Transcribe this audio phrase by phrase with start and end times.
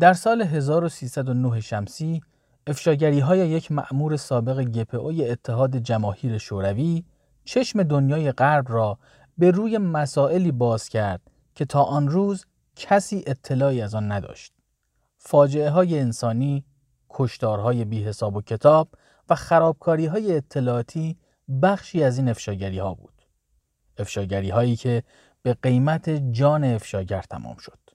[0.00, 2.20] در سال 1309 شمسی
[2.66, 7.04] افشاگری های یک مأمور سابق گپئوی اتحاد جماهیر شوروی
[7.44, 8.98] چشم دنیای غرب را
[9.38, 11.20] به روی مسائلی باز کرد
[11.54, 14.52] که تا آن روز کسی اطلاعی از آن نداشت.
[15.18, 16.64] فاجعه های انسانی،
[17.10, 18.88] کشتارهای بی حساب و کتاب
[19.28, 21.16] و خرابکاری های اطلاعاتی
[21.62, 23.22] بخشی از این افشاگری ها بود.
[23.98, 25.02] افشاگری هایی که
[25.42, 27.87] به قیمت جان افشاگر تمام شد.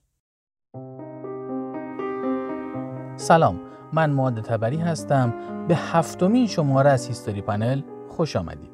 [3.16, 3.60] سلام
[3.94, 5.34] من معاد تبری هستم.
[5.68, 8.73] به هفتمین شماره از هیستوری پنل خوش آمدید.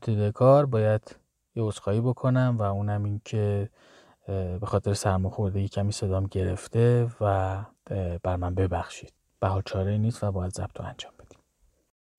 [0.00, 1.16] ابتدای کار باید
[1.54, 3.70] یه عذرخواهی بکنم و اونم این که
[4.26, 7.58] به خاطر سرماخوردگی کمی صدام گرفته و
[8.22, 9.12] بر من ببخشید.
[9.40, 11.38] به حال چاره نیست و باید ضبط رو انجام بدیم.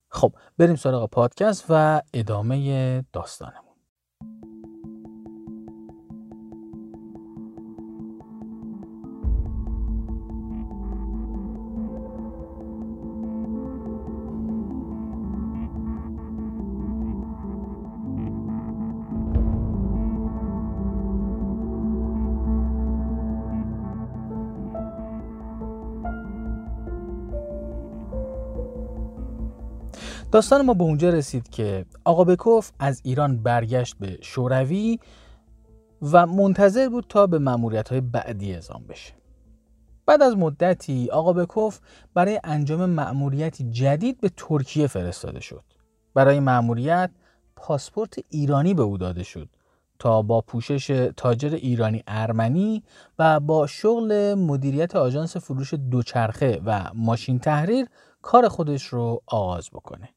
[0.08, 3.71] خب بریم سراغ پادکست و ادامه داستانمون.
[30.32, 34.98] داستان ما به اونجا رسید که آقا بکوف از ایران برگشت به شوروی
[36.02, 39.12] و منتظر بود تا به مأموریت های بعدی اعزام بشه.
[40.06, 41.80] بعد از مدتی آقا بکوف
[42.14, 45.64] برای انجام مأموریتی جدید به ترکیه فرستاده شد.
[46.14, 47.10] برای مأموریت
[47.56, 49.48] پاسپورت ایرانی به او داده شد
[49.98, 52.82] تا با پوشش تاجر ایرانی ارمنی
[53.18, 57.86] و با شغل مدیریت آژانس فروش دوچرخه و ماشین تحریر
[58.22, 60.08] کار خودش رو آغاز بکنه.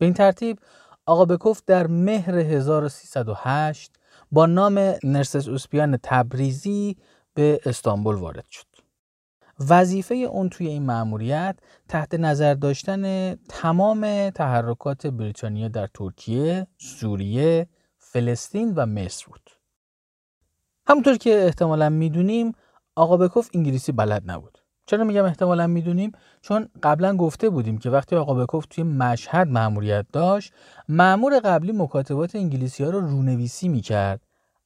[0.00, 0.58] به این ترتیب
[1.06, 3.92] آقا بکوف در مهر 1308
[4.32, 6.96] با نام نرسس اوسپیان تبریزی
[7.34, 8.66] به استانبول وارد شد.
[9.68, 11.56] وظیفه اون توی این مأموریت
[11.88, 17.68] تحت نظر داشتن تمام تحرکات بریتانیا در ترکیه، سوریه،
[17.98, 19.50] فلسطین و مصر بود.
[20.86, 22.52] همونطور که احتمالا می‌دونیم
[22.96, 24.58] آقا بکوف انگلیسی بلد نبود.
[24.90, 30.06] چرا میگم احتمالا می‌دونیم؟ چون قبلا گفته بودیم که وقتی آقا بکوف توی مشهد مأموریت
[30.12, 30.52] داشت
[30.88, 34.20] مأمور قبلی مکاتبات انگلیسی ها رو رونویسی می‌کرد.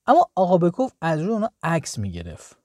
[0.07, 2.57] اما آقا بکوف از روی اونا عکس می‌گرفت.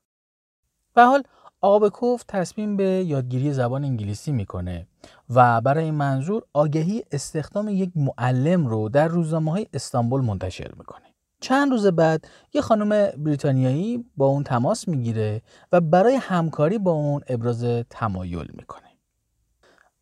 [0.93, 1.23] به حال
[1.61, 4.87] آقا بکوف تصمیم به یادگیری زبان انگلیسی می‌کنه
[5.29, 11.08] و برای منظور آگهی استخدام یک معلم رو در روزنامه های استانبول منتشر می‌کنه.
[11.39, 15.41] چند روز بعد یه خانم بریتانیایی با اون تماس می‌گیره
[15.71, 18.89] و برای همکاری با اون ابراز تمایل می‌کنه.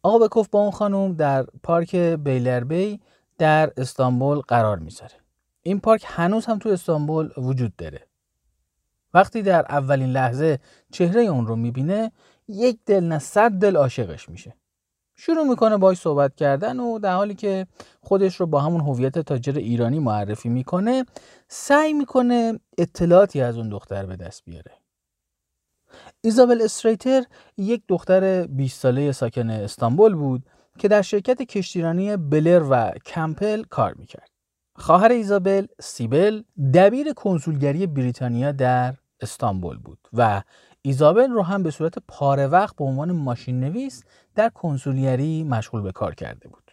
[0.03, 2.99] آقا بکوف با اون خانم در پارک بیلربی
[3.37, 5.15] در استانبول قرار می‌ذاره.
[5.61, 8.07] این پارک هنوز هم تو استانبول وجود داره.
[9.13, 10.59] وقتی در اولین لحظه
[10.91, 12.11] چهره اون رو می‌بینه
[12.47, 14.55] یک دل نه صد دل عاشقش میشه.
[15.17, 17.67] شروع می‌کنه باش صحبت کردن و در حالی که
[18.01, 21.05] خودش رو با همون هویت تاجر ایرانی معرفی می‌کنه
[21.47, 24.71] سعی می‌کنه اطلاعاتی از اون دختر به دست بیاره
[26.21, 27.23] ایزابل استریتر
[27.57, 30.45] یک دختر 20 ساله ساکن استانبول بود
[30.79, 34.29] که در شرکت کشتیرانی بلر و کمپل کار می‌کرد.
[34.75, 40.41] خواهر ایزابل سیبل دبیر کنسولگری بریتانیا در استانبول بود و
[40.81, 44.03] ایزابل رو هم به صورت پاره وقت به عنوان ماشین نویس
[44.37, 46.71] در کنسولیری مشغول به کار کرده بود.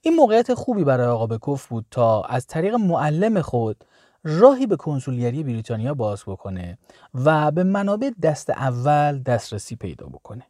[0.00, 3.84] این موقعیت خوبی برای آقا بکوف بود تا از طریق معلم خود
[4.24, 6.78] راهی به کنسولیری بریتانیا باز بکنه
[7.14, 10.46] و به منابع دست اول دسترسی پیدا بکنه.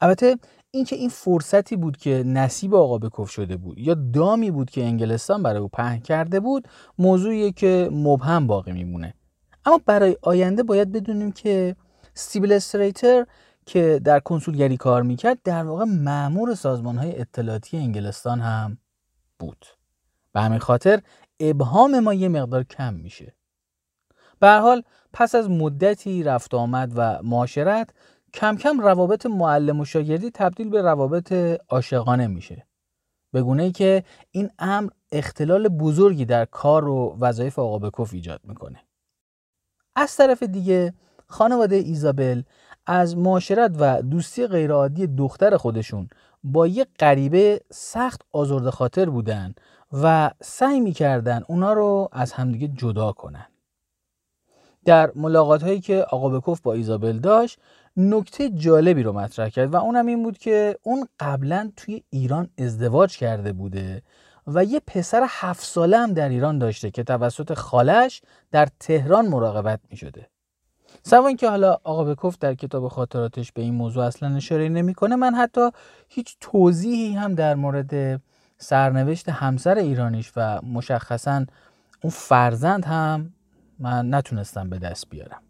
[0.00, 0.38] البته
[0.70, 5.42] اینکه این فرصتی بود که نصیب آقا بکوف شده بود یا دامی بود که انگلستان
[5.42, 6.68] برای او پهن کرده بود
[6.98, 9.14] موضوعی که مبهم باقی میمونه
[9.64, 11.76] اما برای آینده باید بدونیم که
[12.14, 13.26] سیبل استریتر
[13.66, 18.78] که در کنسولگری کار می‌کرد در واقع معمور سازمان های اطلاعاتی انگلستان هم
[19.38, 19.66] بود.
[20.32, 21.02] به همین خاطر
[21.40, 23.34] ابهام ما یه مقدار کم میشه.
[24.40, 24.82] به حال
[25.12, 27.90] پس از مدتی رفت آمد و معاشرت
[28.34, 31.32] کم کم روابط معلم و شاگردی تبدیل به روابط
[31.68, 32.66] عاشقانه میشه.
[33.32, 38.40] به گونه ای که این امر اختلال بزرگی در کار و وظایف آقا بکوف ایجاد
[38.44, 38.80] می‌کنه.
[39.96, 40.94] از طرف دیگه
[41.26, 42.42] خانواده ایزابل
[42.86, 46.08] از معاشرت و دوستی غیرعادی دختر خودشون
[46.44, 49.54] با یه غریبه سخت آزرده خاطر بودن
[49.92, 53.46] و سعی می‌کردن اونا رو از همدیگه جدا کنن.
[54.84, 57.58] در ملاقات هایی که آقا بکوف با ایزابل داشت
[57.96, 63.16] نکته جالبی رو مطرح کرد و اونم این بود که اون قبلا توی ایران ازدواج
[63.16, 64.02] کرده بوده
[64.46, 69.80] و یه پسر هفت ساله هم در ایران داشته که توسط خالش در تهران مراقبت
[69.90, 70.28] می شده.
[71.02, 75.34] سوان که حالا آقا بکوف در کتاب خاطراتش به این موضوع اصلا اشاره نمی‌کنه من
[75.34, 75.70] حتی
[76.08, 78.20] هیچ توضیحی هم در مورد
[78.58, 81.44] سرنوشت همسر ایرانیش و مشخصا
[82.02, 83.32] اون فرزند هم
[83.78, 85.42] من نتونستم به دست بیارم.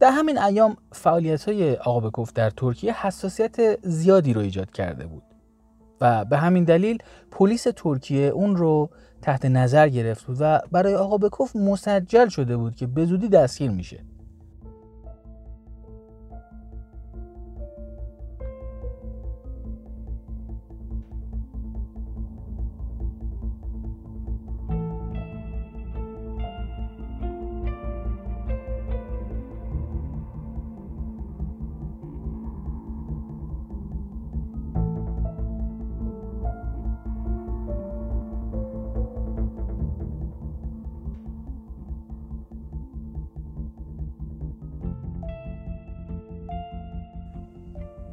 [0.00, 5.22] در همین ایام فعالیت های آقا بکوف در ترکیه حساسیت زیادی رو ایجاد کرده بود
[6.00, 6.98] و به همین دلیل
[7.30, 8.90] پلیس ترکیه اون رو
[9.22, 13.70] تحت نظر گرفت بود و برای آقا بکوف مسجل شده بود که به زودی دستگیر
[13.70, 14.04] میشه.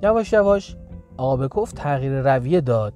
[0.05, 0.75] یواش یواش
[1.17, 2.93] آقا تغییر رویه داد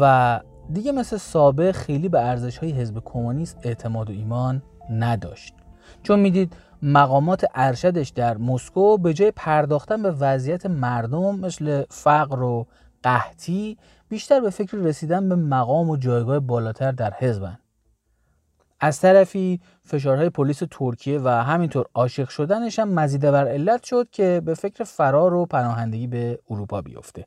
[0.00, 0.40] و
[0.72, 5.54] دیگه مثل سابق خیلی به ارزش های حزب کمونیست اعتماد و ایمان نداشت.
[6.02, 12.66] چون می‌دید مقامات ارشدش در مسکو به جای پرداختن به وضعیت مردم مثل فقر و
[13.02, 17.58] قحطی بیشتر به فکر رسیدن به مقام و جایگاه بالاتر در حزبن.
[18.80, 24.42] از طرفی فشارهای پلیس ترکیه و همینطور عاشق شدنش هم مزیده بر علت شد که
[24.44, 27.26] به فکر فرار و پناهندگی به اروپا بیفته.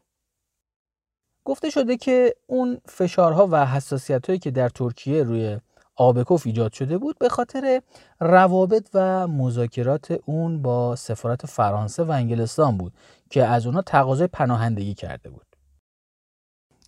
[1.45, 5.59] گفته شده که اون فشارها و حساسیت هایی که در ترکیه روی
[5.95, 7.81] آبکوف ایجاد شده بود به خاطر
[8.19, 12.93] روابط و مذاکرات اون با سفارت فرانسه و انگلستان بود
[13.29, 15.45] که از اونها تقاضای پناهندگی کرده بود.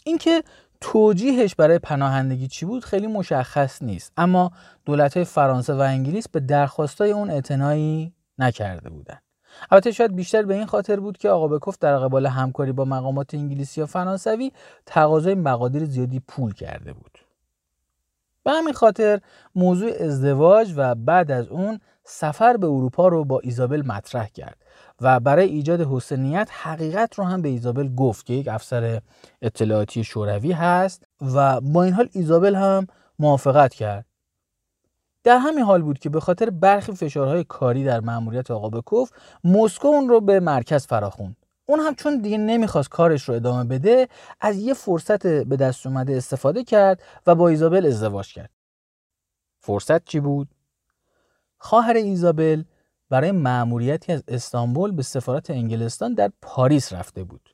[0.03, 0.43] اینکه
[0.81, 4.13] توجیهش برای پناهندگی چی بود خیلی مشخص نیست.
[4.17, 4.51] اما
[4.85, 9.21] دولت فرانسه و انگلیس به درخواستای اون اعتنایی نکرده بودند.
[9.71, 13.33] البته شاید بیشتر به این خاطر بود که آقا بکوف در قبال همکاری با مقامات
[13.33, 14.51] انگلیسی و فرانسوی
[14.85, 17.19] تقاضای مقادیر زیادی پول کرده بود.
[18.43, 19.19] به همین خاطر
[19.55, 24.57] موضوع ازدواج و بعد از اون سفر به اروپا رو با ایزابل مطرح کرد.
[25.01, 29.01] و برای ایجاد حسنیت حقیقت رو هم به ایزابل گفت که یک افسر
[29.41, 32.87] اطلاعاتی شوروی هست و با این حال ایزابل هم
[33.19, 34.05] موافقت کرد.
[35.23, 39.11] در همین حال بود که به خاطر برخی فشارهای کاری در مأموریت آقا بکوف
[39.43, 41.35] مسکو اون رو به مرکز فراخوند.
[41.65, 44.07] اون هم چون دیگه نمی‌خواست کارش رو ادامه بده
[44.41, 48.49] از یه فرصت به دست اومده استفاده کرد و با ایزابل ازدواج کرد.
[49.59, 50.47] فرصت چی بود؟
[51.57, 52.63] خواهر ایزابل
[53.09, 57.49] برای مأموریتی از استانبول به سفارت انگلستان در پاریس رفته بود.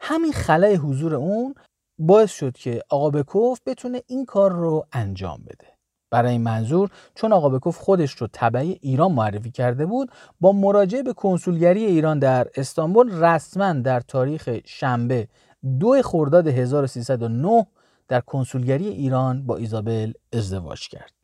[0.00, 1.54] همین خلای حضور اون
[1.98, 5.74] باعث شد که آقا بکوف بتونه این کار رو انجام بده.
[6.10, 10.10] برای این منظور چون آقا بکوف خودش رو تبعی ایران معرفی کرده بود
[10.40, 15.28] با مراجعه به کنسولگری ایران در استانبول رسما در تاریخ شنبه
[15.80, 17.66] دو خرداد 1309
[18.08, 21.23] در کنسولگری ایران با ایزابل ازدواج کرد.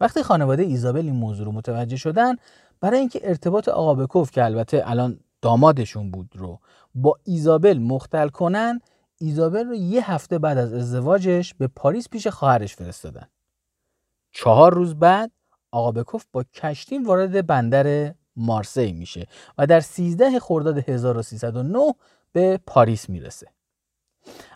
[0.00, 2.36] وقتی خانواده ایزابل این موضوع رو متوجه شدن
[2.80, 6.60] برای اینکه ارتباط آقا بکوف که البته الان دامادشون بود رو
[6.94, 8.80] با ایزابل مختل کنن
[9.18, 13.28] ایزابل رو یه هفته بعد از ازدواجش به پاریس پیش خواهرش فرستادن.
[14.32, 15.30] چهار روز بعد
[15.70, 19.26] آقا بکوف با کشتی وارد بندر مارسی میشه
[19.58, 21.94] و در 13 خرداد 1309
[22.32, 23.46] به پاریس می‌رسه.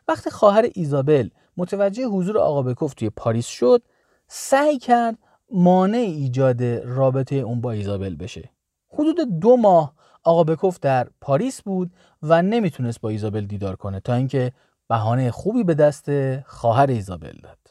[0.08, 3.82] وقتی خواهر ایزابل متوجه حضور آقا بکوف توی پاریس شد
[4.28, 5.18] سعی کرد
[5.52, 8.50] مانع ایجاد رابطه اون با ایزابل بشه.
[8.92, 14.14] حدود دو ماه آقا بکوف در پاریس بود و نمی‌تونست با ایزابل دیدار کنه تا
[14.14, 14.52] اینکه
[14.88, 17.63] بهانه خوبی به دست خواهر ایزابل داد.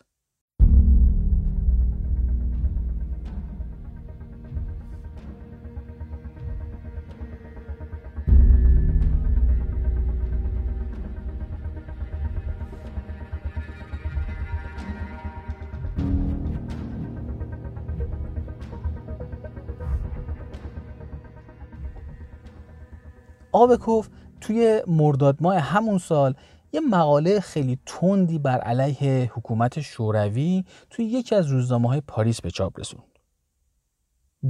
[23.54, 24.10] آبکوف
[24.42, 26.34] توی مرداد ماه همون سال
[26.74, 32.52] یه مقاله خیلی تندی بر علیه حکومت شوروی توی یکی از روزنامه های پاریس به
[32.52, 33.20] چاپ رسوند.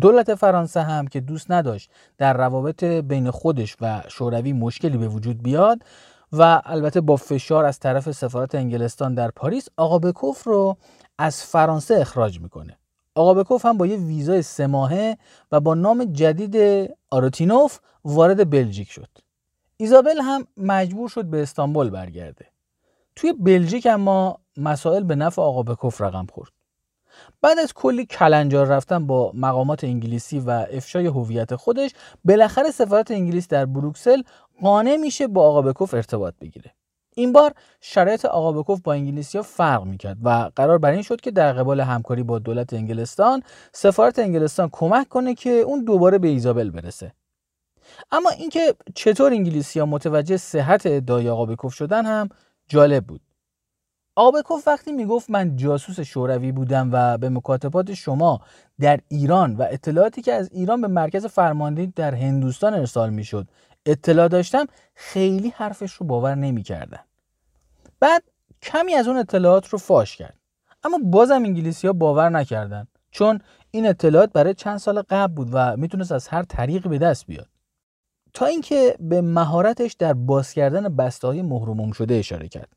[0.02, 5.44] دولت فرانسه هم که دوست نداشت در روابط بین خودش و شوروی مشکلی به وجود
[5.44, 5.84] بیاد
[6.32, 10.78] و البته با فشار از طرف سفارت انگلستان در پاریس آقا بکوف رو
[11.18, 12.78] از فرانسه اخراج می‌کنه
[13.16, 15.18] آقا بکوف هم با یه ویزای سه ماهه
[15.52, 19.10] و با نام جدید آروتینوف وارد بلژیک شد.
[19.78, 22.46] ایزابل هم مجبور شد به استانبول برگرده.
[23.16, 26.52] توی بلژیک اما مسائل به نفع آقا بکوف رقم خورد.
[27.42, 31.92] بعد از کلی کلنجار رفتن با مقامات انگلیسی و افشای هویت خودش
[32.26, 34.22] بالاخره سفارت انگلیس در بروکسل
[34.62, 36.74] قانع میشه با آقا بکوف ارتباط بگیره.
[37.16, 41.22] این بار شرایط آقا بکوف با انگلیسی ها فرق می‌کرد و قرار بر این شد
[41.22, 43.44] که در قبال همکاری با دولت انگلستان
[43.74, 47.14] سفارت انگلستان کمک کنه که اون دوباره به ایزابل برسه.
[48.12, 52.30] اما اینکه چطور انگلیسی ها متوجه صحت ادعای آقا بکوف شدن هم
[52.68, 53.22] جالب بود.
[54.16, 58.42] آبکوف وقتی می‌گفت من جاسوس شوروی بودم و به مکاتبات شما
[58.80, 63.48] در ایران و اطلاعاتی که از ایران به مرکز فرماندهی در هندوستان ارسال می‌شد
[63.86, 67.00] اطلاع داشتم خیلی حرفش رو باور نمی‌کردن.
[68.00, 68.24] بعد
[68.62, 70.38] کمی از اون اطلاعات رو فاش کرد.
[70.84, 73.40] اما بازم انگلیسی ها باور نکردن چون
[73.72, 77.48] این اطلاعات برای چند سال قبل بود و می‌تونست از هر طریقی به دست بیاد.
[78.34, 82.70] تا اینکه به مهارتش در باز کردن بسته های مهرموم شده اشاره کرد.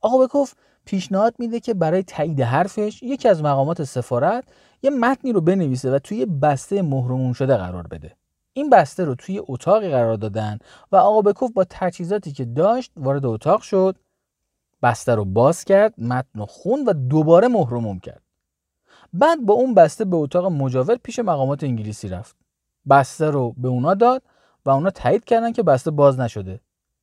[0.00, 4.44] آقا بکوف پیشنهاد میده که برای تایید حرفش یکی از مقامات سفارت
[4.82, 8.16] یه متنی رو بنویسه و توی بسته مهرموم شده قرار بده.
[8.56, 10.58] این بسته رو توی اتاقی قرار دادن
[10.92, 13.96] و آقا بکوف با تجهیزاتی که داشت وارد اتاق شد
[14.82, 18.22] بسته رو باز کرد متن رو خون و دوباره مهرموم کرد.
[19.12, 22.36] بعد با اون بسته به اتاق مجاور پیش مقامات انگلیسی رفت.
[22.90, 24.22] بسته رو به اونا داد
[24.64, 26.60] و اونا تایید کردن که بسته باز نشده.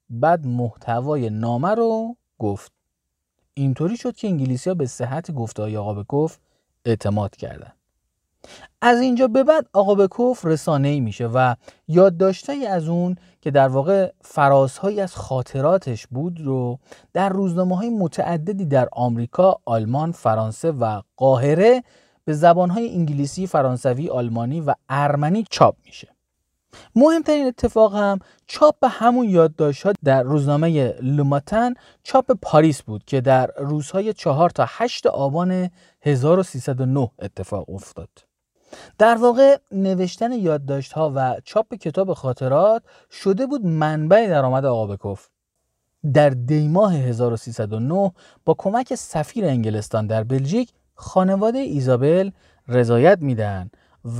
[0.09, 2.71] بعد محتوای نامه رو گفت.
[3.53, 6.37] اینطوری شد که انگلیسی ها به صحت گفته های آقا بکوف
[6.85, 7.82] اعتماد کردند.
[8.81, 11.55] از اینجا به بعد آقا بکوف رسانه ای میشه و
[11.87, 16.79] یادداشتهایی از اون که در واقع فرازهایی از خاطراتش بود رو
[17.13, 21.83] در روزنامه های متعددی در آمریکا، آلمان، فرانسه و قاهره
[22.25, 26.07] به زبانهای انگلیسی، فرانسوی، آلمانی و ارمنی چاپ میشه.
[26.95, 31.73] مهمترین اتفاق هم چاپ همون یادداشت ها در روزنامه لوماتن
[32.03, 35.69] چاپ پاریس بود که در روزهای 4 تا 8 آبان
[36.01, 38.32] 1309 اتفاق افتاد.
[38.97, 45.27] در واقع نوشتن یادداشت ها و چاپ کتاب خاطرات شده بود منبع درآمد آقا بکوف.
[46.13, 48.11] در دیماه 1309
[48.45, 52.31] با کمک سفیر انگلستان در بلژیک خانواده ایزابل
[52.67, 53.69] رضایت میدن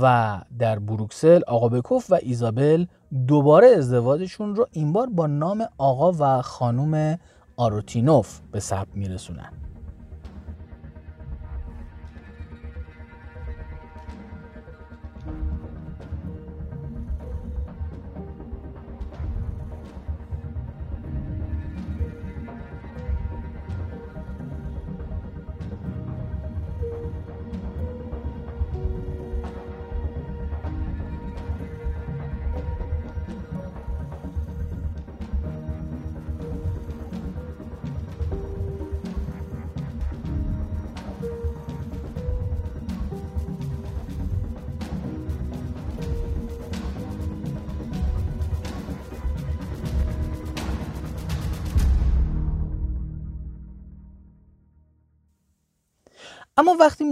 [0.00, 2.86] و در بروکسل آقا بکوف و ایزابل
[3.26, 7.18] دوباره ازدواجشون رو این بار با نام آقا و خانم
[7.56, 9.52] آروتینوف به ثبت میرسونن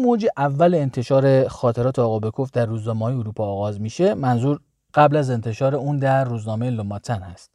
[0.02, 4.14] موج اول انتشار خاطرات آقا بکوف در روزنامه اروپا آغاز میشه.
[4.14, 4.60] منظور
[4.94, 7.50] قبل از انتشار اون در روزنامه لوماتن هست.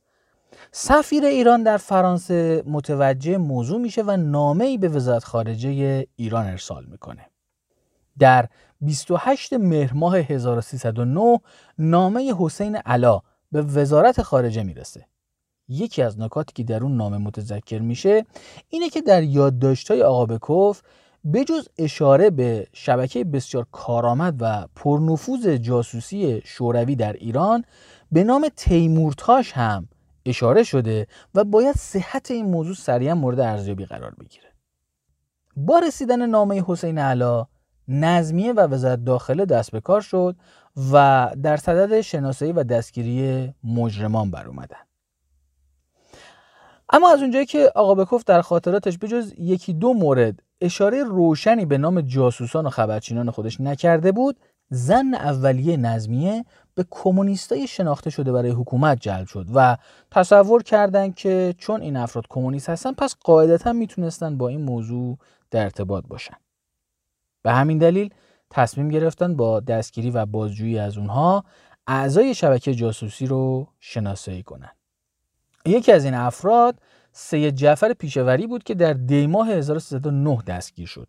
[0.71, 6.85] سفیر ایران در فرانسه متوجه موضوع میشه و نامه ای به وزارت خارجه ایران ارسال
[6.85, 7.25] می‌کنه.
[8.19, 8.47] در
[8.81, 11.39] 28 مهر ماه 1309
[11.77, 15.05] نامه حسین علا به وزارت خارجه می‌رسه.
[15.69, 18.25] یکی از نکاتی که در اون نامه متذکر میشه
[18.69, 20.81] اینه که در یادداشت‌های آقا بکوف
[21.33, 27.63] بجز اشاره به شبکه بسیار کارآمد و پرنفوذ جاسوسی شوروی در ایران
[28.11, 29.87] به نام تیمورتاش هم
[30.25, 34.53] اشاره شده و باید صحت این موضوع سریعا مورد ارزیابی قرار بگیره.
[35.55, 37.47] با رسیدن نامه حسین علا
[37.87, 40.35] نظمیه و وزارت داخله دست به کار شد
[40.91, 44.86] و در صدد شناسایی و دستگیری مجرمان بر اومدن.
[46.89, 51.77] اما از اونجایی که آقا بکوف در خاطراتش بجز یکی دو مورد اشاره روشنی به
[51.77, 54.39] نام جاسوسان و خبرچینان خودش نکرده بود
[54.69, 59.77] زن اولیه نظمیه به کمونیستای شناخته شده برای حکومت جلب شد و
[60.11, 65.17] تصور کردند که چون این افراد کمونیست هستن پس قاعدتا می‌تونستن با این موضوع
[65.51, 66.37] در ارتباط باشن.
[67.43, 68.13] به همین دلیل
[68.49, 71.43] تصمیم گرفتن با دستگیری و بازجویی از اونها
[71.87, 74.76] اعضای شبکه جاسوسی رو شناسایی کنن.
[75.67, 76.79] یکی از این افراد
[77.11, 81.07] سید جعفر پیشوری بود که در دیماه 1309 دستگیر شد.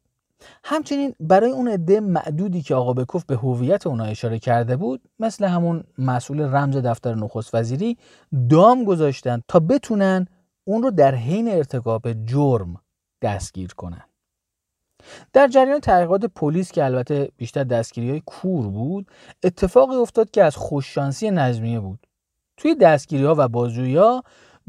[0.65, 5.45] همچنین برای اون عده معدودی که آقا بکوف به هویت اونا اشاره کرده بود مثل
[5.45, 7.97] همون مسئول رمز دفتر نخست وزیری
[8.51, 10.27] دام گذاشتن تا بتونن
[10.65, 12.81] اون رو در حین ارتکاب جرم
[13.23, 14.05] دستگیر کنن.
[15.33, 19.07] در جریان تحقیقات پلیس که البته بیشتر دستگیری های کور بود
[19.43, 22.07] اتفاقی افتاد که از خوششانسی نظمیه بود.
[22.57, 23.97] توی دستگیری ها و بازجویی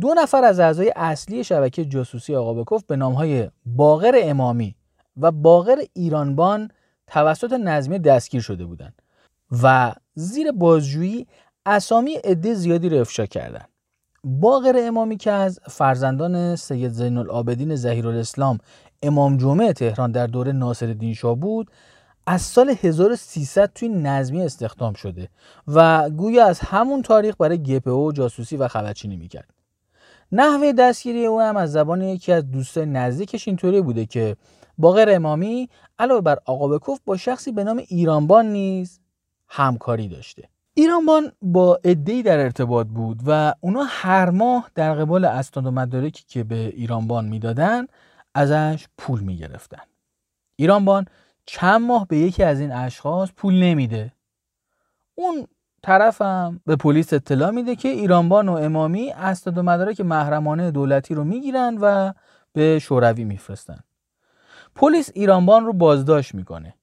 [0.01, 4.75] دو نفر از اعضای اصلی شبکه جاسوسی آقا بکوف به نام های باقر امامی
[5.18, 6.72] و باقر ایرانبان
[7.08, 9.01] توسط نظمیه دستگیر شده بودند
[9.63, 11.27] و زیر بازجویی
[11.65, 13.70] اسامی عده زیادی را افشا کردند.
[14.24, 18.58] باقر امامی که از فرزندان سید زین العابدین زهیر الاسلام
[19.03, 21.72] امام جمعه تهران در دوره ناصر شاه بود
[22.27, 25.29] از سال 1300 توی نظمی استخدام شده
[25.68, 29.59] و گویا از همون تاریخ برای گپو جاسوسی و خبرچینی می‌کرد.
[30.31, 34.36] نحوه دستگیری او هم از زبان یکی از دوستای نزدیکش اینطوری بوده که
[34.77, 35.69] باقر امامی
[36.00, 39.00] علاوه بر آقا بکوف با شخصی به نام ایرانبان نیز
[39.48, 40.50] همکاری داشته.
[40.74, 46.24] ایرانبان با ادهی در ارتباط بود و اونا هر ماه در قبال اسناد و مدارکی
[46.27, 47.88] که به ایرانبان می‌دادن
[48.36, 49.83] ازش پول می‌گرفتن.
[50.55, 51.05] ایرانبان
[51.45, 54.13] چند ماه به یکی از این اشخاص پول نمیده.
[55.15, 55.48] اون
[55.83, 61.24] طرفم به پلیس اطلاع میده که ایرانبان و امامی اسناد و مدارک محرمانه دولتی رو
[61.24, 62.13] می‌گیرن و
[62.53, 63.79] به شوروی میفرستن.
[64.75, 66.74] پلیس ایرانبان رو بازداشت می‌کنه.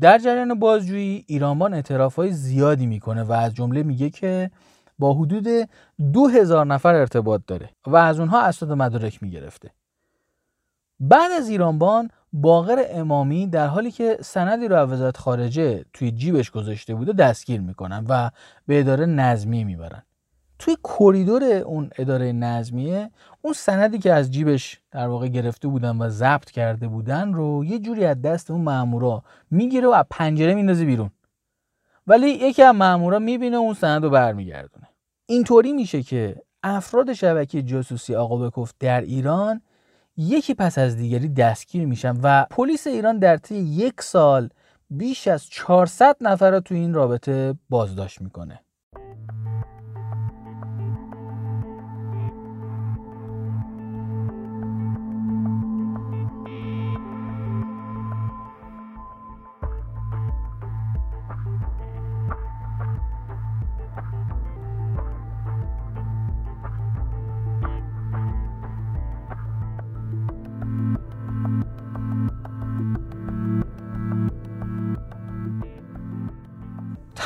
[0.00, 4.50] در جریان بازجویی ایرانبان اعترافهای زیادی می‌کنه و از جمله میگه که
[4.98, 5.68] با حدود
[6.12, 9.70] دو هزار نفر ارتباط داره و از اونها اسناد مدارک می‌گرفته.
[11.00, 16.50] بعد از ایرانبان باقر امامی در حالی که سندی رو از وزارت خارجه توی جیبش
[16.50, 18.30] گذاشته بوده دستگیر می‌کنن و
[18.66, 20.02] به اداره نظمی می‌برن.
[20.58, 23.10] توی کریدور اون اداره نظمیه
[23.42, 27.78] اون سندی که از جیبش در واقع گرفته بودن و ضبط کرده بودن رو یه
[27.78, 31.10] جوری از دست اون مامورا می‌گیره و از پنجره میندازه بیرون.
[32.06, 34.86] ولی یکی از مامورا می‌بینه اون سند رو برمیگردونه.
[35.26, 39.60] اینطوری میشه که افراد شبکه جاسوسی آقا بکوف در ایران
[40.20, 44.48] یکی پس از دیگری دستگیر میشن و پلیس ایران در طی یک سال
[44.90, 48.60] بیش از 400 نفر رو تو این رابطه بازداشت می‌کنه.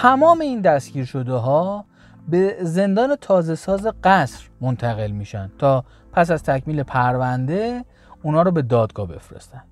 [0.05, 1.85] تمام این دستگیر شده ها
[2.29, 7.85] به زندان تازه ساز قصر منتقل میشن تا پس از تکمیل پرونده
[8.23, 9.63] اونا رو به دادگاه بفرستن.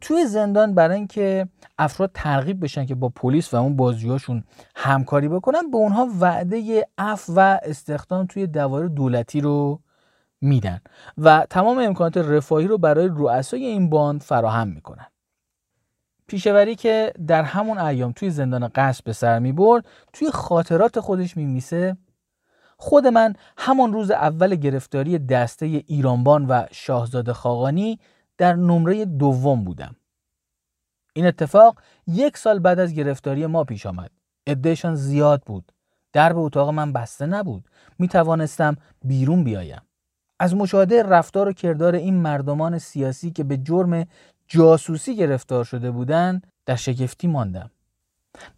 [0.00, 4.44] توی زندان برای اینکه افراد ترغیب بشن که با پلیس و اون بازجوهاشون
[4.76, 9.80] همکاری بکنن به اونها وعده اف و استخدام توی دوار دولتی رو
[10.40, 10.80] میدن
[11.18, 15.06] و تمام امکانات رفاهی رو برای رؤسای این باند فراهم می‌کنن.
[16.32, 21.36] پیشوری که در همون ایام توی زندان قصب به سر می برد توی خاطرات خودش
[21.36, 21.96] می میسه
[22.76, 28.00] خود من همان روز اول گرفتاری دسته ایرانبان و شاهزاده خاقانی
[28.38, 29.96] در نمره دوم بودم.
[31.12, 34.10] این اتفاق یک سال بعد از گرفتاری ما پیش آمد.
[34.46, 35.72] ادهشان زیاد بود.
[36.12, 37.64] درب اتاق من بسته نبود.
[37.98, 39.82] می توانستم بیرون بیایم.
[40.40, 44.06] از مشاهده رفتار و کردار این مردمان سیاسی که به جرم
[44.52, 47.70] جاسوسی گرفتار شده بودند در شگفتی ماندم.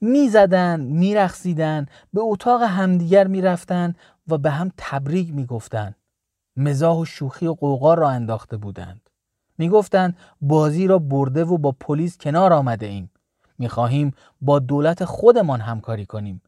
[0.01, 3.95] می‌زدن میرخصیدن به اتاق همدیگر می‌رفتن
[4.29, 5.97] و به هم تبریک می‌گفتند.
[6.57, 9.11] مزاح و شوخی و قوقا را انداخته بودند.
[9.59, 13.11] می‌گفتند بازی را برده و با پلیس کنار آمده ایم.
[13.59, 16.43] می‌خواهیم با دولت خودمان همکاری کنیم.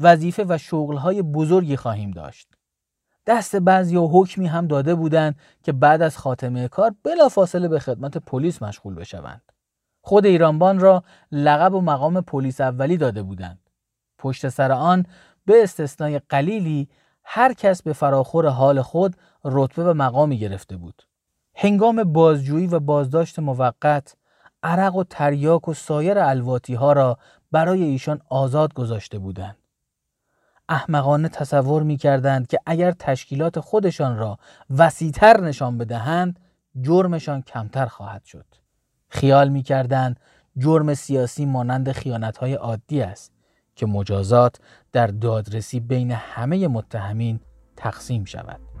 [0.00, 2.48] وظیفه و شغلهای بزرگی خواهیم داشت.
[3.26, 8.18] دست بعضی و حکمی هم داده بودند که بعد از خاتمه کار بلافاصله به خدمت
[8.18, 9.42] پلیس مشغول بشوند.
[10.00, 13.70] خود ایرانبان را لقب و مقام پلیس اولی داده بودند.
[14.18, 15.06] پشت سر آن
[15.46, 16.88] به استثنای قلیلی
[17.24, 21.02] هر کس به فراخور حال خود رتبه و مقامی گرفته بود.
[21.54, 24.16] هنگام بازجویی و بازداشت موقت
[24.62, 27.18] عرق و تریاک و سایر الواتی ها را
[27.52, 29.61] برای ایشان آزاد گذاشته بودند.
[30.72, 34.38] احمقانه تصور می کردند که اگر تشکیلات خودشان را
[34.70, 36.40] وسیعتر نشان بدهند
[36.80, 38.44] جرمشان کمتر خواهد شد.
[39.08, 40.20] خیال می کردند
[40.58, 43.32] جرم سیاسی مانند های عادی است
[43.76, 44.56] که مجازات
[44.92, 47.40] در دادرسی بین همه متهمین
[47.76, 48.71] تقسیم شود.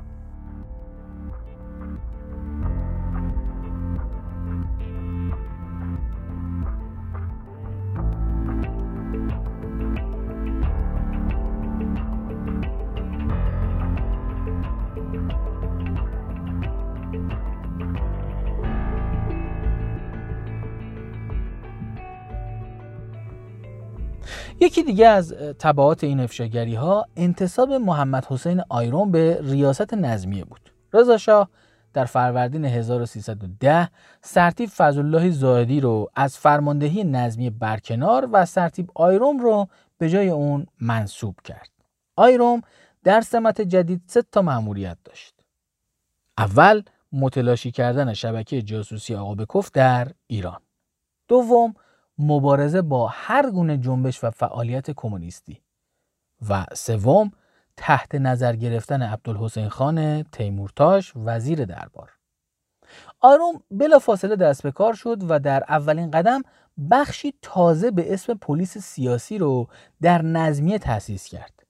[24.62, 30.72] یکی دیگه از تبعات این افشاگری ها انتصاب محمد حسین آیرون به ریاست نظمیه بود.
[30.92, 31.48] رضا شاه
[31.92, 33.88] در فروردین 1310
[34.22, 40.66] سرتیب فضلالله زاهدی رو از فرماندهی نظمی برکنار و سرتیب آیروم رو به جای اون
[40.80, 41.70] منصوب کرد.
[42.16, 42.62] آیروم
[43.04, 45.34] در سمت جدید سه تا مأموریت داشت.
[46.38, 50.60] اول متلاشی کردن شبکه جاسوسی آقا بکف در ایران.
[51.28, 51.74] دوم
[52.22, 55.60] مبارزه با هر گونه جنبش و فعالیت کمونیستی.
[56.48, 57.30] و سوم
[57.76, 62.12] تحت نظر گرفتن عبدالحسین خان تیمورتاش وزیر دربار.
[63.20, 66.42] آروم بلا فاصله دست به کار شد و در اولین قدم
[66.90, 69.68] بخشی تازه به اسم پلیس سیاسی رو
[70.02, 71.62] در نظمیه تأسیس کرد.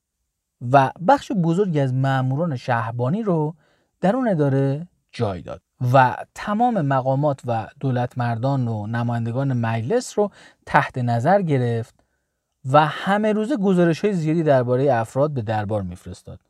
[0.72, 3.54] و بخش بزرگی از ماموران شهربانی رو
[4.00, 5.62] در اون اداره جای داد.
[5.92, 10.30] و تمام مقامات و دولت مردان و نمایندگان مجلس رو
[10.66, 11.94] تحت نظر گرفت
[12.72, 16.40] و همه روزه گزارش های زیادی درباره افراد به دربار میفرستاد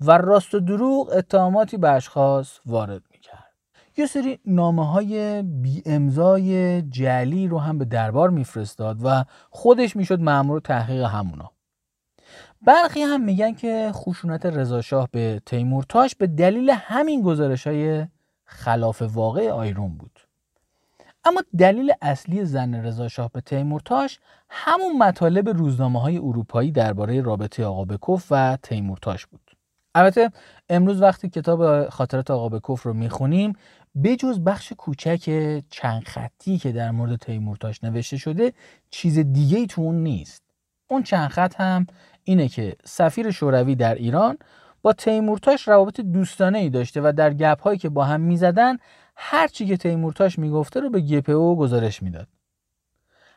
[0.00, 3.52] و راست و دروغ اتهاماتی به اشخاص وارد می‌کرد.
[3.96, 10.20] یه سری نامه های بی امضای جلی رو هم به دربار میفرستاد و خودش می‌شد
[10.20, 11.50] مأمور تحقیق همونا.
[12.62, 18.06] برخی هم میگن که خشونت رضاشاه به تیمورتاش به دلیل همین گزارش های
[18.52, 20.20] خلاف واقع آیرون بود.
[21.24, 27.64] اما دلیل اصلی زن رضا شاه به تیمورتاش همون مطالب روزنامه های اروپایی درباره رابطه
[27.64, 29.56] آقا بکوف و تیمورتاش بود.
[29.94, 30.30] البته
[30.68, 33.52] امروز وقتی کتاب خاطرات آقا بکوف رو می‌خونیم
[34.04, 35.24] بجز بخش کوچک
[35.70, 38.52] چند خطی که در مورد تیمورتاش نوشته شده
[38.90, 40.42] چیز دیگه ای تو اون نیست.
[40.88, 41.86] اون چند خط هم
[42.24, 44.38] اینه که سفیر شوروی در ایران
[44.82, 48.76] با تیمورتاش روابط دوستانه ای داشته و در گپ هایی که با هم می‌زدن
[49.16, 52.28] هر چی که تیمورتاش می‌گفته رو به گپو گزارش می‌داد.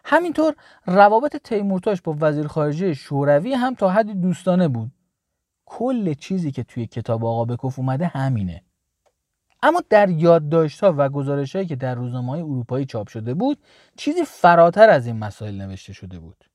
[0.05, 0.55] همینطور
[0.85, 4.91] روابط تیمورتاش با وزیر خارجه شوروی هم تا حدی دوستانه بود.
[5.65, 8.63] کل چیزی که توی کتاب آقا بکف اومده همینه.
[9.63, 13.57] اما در یادداشت‌ها و گزارشهایی که در روزنامه‌های اروپایی چاپ شده بود
[13.97, 16.45] چیزی فراتر از این مسائل نوشته شده بود.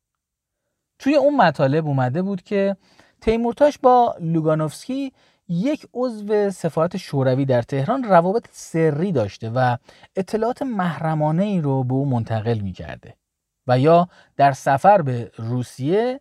[0.99, 2.77] توی اون مطالب اومده بود که
[3.21, 5.13] تیمورتاش با لوگانوفسکی
[5.49, 9.77] یک عضو سفارت شوروی در تهران روابط سری داشته و
[10.17, 13.15] اطلاعات محرمانه ای رو به او منتقل می کرده
[13.67, 16.21] و یا در سفر به روسیه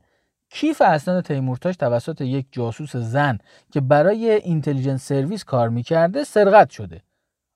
[0.49, 3.38] کیف اسناد تیمورتاش توسط یک جاسوس زن
[3.71, 7.01] که برای اینتلیجنس سرویس کار می‌کرده سرقت شده.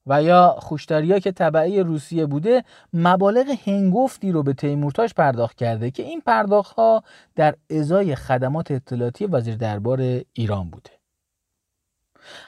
[0.08, 2.64] و یا خوشتریا که طبعی روسیه بوده
[2.94, 7.04] مبالغ هنگفتی رو به تیمورتاش پرداخت کرده که این پرداخت ها
[7.36, 10.90] در ازای خدمات اطلاعاتی وزیر دربار ایران بوده.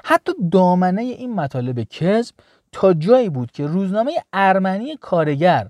[0.04, 2.36] حتی دامنه این مطالب کذب
[2.72, 5.68] تا جایی بود که روزنامه ارمنی کارگر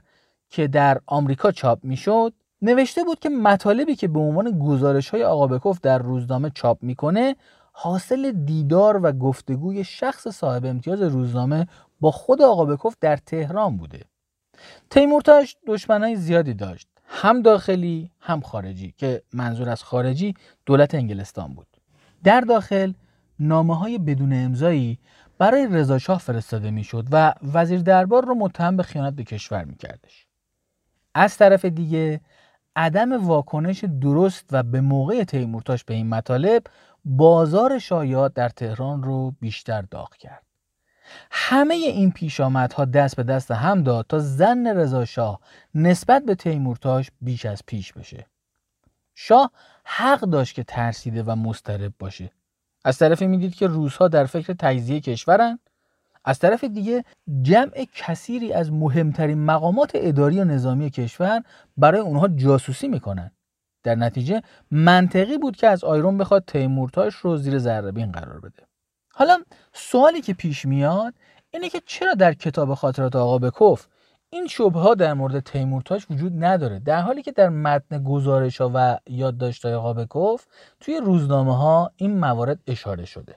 [0.50, 5.48] که در آمریکا چاپ می‌شد نوشته بود که مطالبی که به عنوان گزارش های آقا
[5.48, 7.36] بکوف در روزنامه چاپ می‌کنه
[7.78, 11.68] حاصل دیدار و گفتگوی شخص صاحب امتیاز روزنامه
[12.00, 14.02] با خود آقا بکوف در تهران بوده.
[14.90, 20.34] تیمورتاش دشمنای زیادی داشت هم داخلی هم خارجی که منظور از خارجی
[20.66, 21.68] دولت انگلستان بود.
[22.24, 22.94] در داخل
[23.40, 25.00] نامه های بدون امضایی
[25.38, 30.28] برای رضاشاه فرستاده می‌شد و وزیر دربار رو متهم به خیانت به کشور میکردش.
[31.16, 32.22] از طرف دیگه
[32.76, 36.64] عدم واکنش درست و به موقع تیمورتاش به این مطالب
[37.06, 40.44] بازار شایعات در تهران رو بیشتر داغ کرد.
[41.32, 45.40] همه این پیشامدها دست به دست هم داد تا زن رضا شاه
[45.76, 48.26] نسبت به تیمورتاش بیش از پیش بشه.
[49.16, 49.52] شاه
[49.84, 52.32] حق داشت که ترسیده و مسترب باشه.
[52.86, 55.60] از طرفی می‌دید که روزها در فکر تجزیه کشورن.
[56.26, 57.06] از طرف دیگه
[57.42, 61.44] جمع کثیری از مهمترین مقامات اداری و نظامی کشور
[61.78, 63.32] برای اونها جاسوسی می‌کنن.
[63.86, 68.64] در نتیجه منطقی بود که از آیرون بخواد تیمورتاش رو زیر ذره قرار بده.
[69.14, 69.44] حالا
[69.74, 71.14] سوالی که پیش میاد
[71.52, 73.88] اینه که چرا در کتاب خاطرات آقا بکف
[74.30, 78.72] این شبه ها در مورد تیمورتاش وجود نداره؟ در حالی که در متن گزارش ها
[78.74, 80.46] و یادداشت های آقا بکف
[80.80, 83.36] توی روزنامه ها این موارد اشاره شده.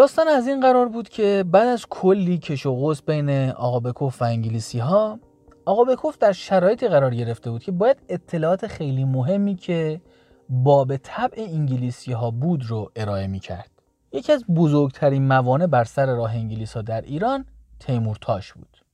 [0.00, 4.22] داستان از این قرار بود که بعد از کلی کش و قوس بین آقا بکوف
[4.22, 5.18] و انگلیسی ها
[5.64, 10.00] آقا بکوف در شرایطی قرار گرفته بود که باید اطلاعات خیلی مهمی که
[10.48, 13.70] باب طبع انگلیسی ها بود رو ارائه می کرد.
[14.12, 17.44] یکی از بزرگترین موانع بر سر راه انگلیس ها در ایران
[17.80, 18.84] تیمورتاش بود.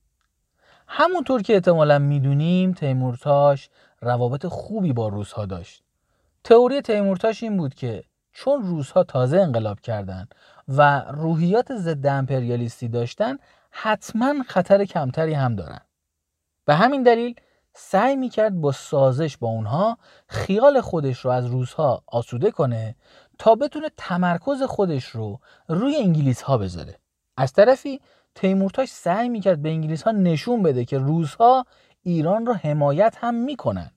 [0.87, 3.69] همونطور که احتمالا می‌دونیم تیمورتاش
[4.01, 5.83] روابط خوبی با روزها داشت
[6.43, 8.03] تئوری تیمورتاش این بود که
[8.39, 10.35] چون روزها تازه انقلاب کردند
[10.67, 13.37] و روحیات ضد امپریالیستی داشتن
[13.71, 15.81] حتما خطر کمتری هم دارن.
[16.65, 17.35] به همین دلیل
[17.73, 22.95] سعی می‌کرد با سازش با اونها خیال خودش رو از روزها آسوده کنه
[23.39, 26.95] تا بتونه تمرکز خودش رو روی انگلیس ها بذاره.
[27.37, 28.01] از طرفی
[28.35, 31.65] تیمورتاش سعی می‌کرد به انگلیس ها نشون بده که روزها
[32.03, 33.91] ایران رو حمایت هم می‌کنن.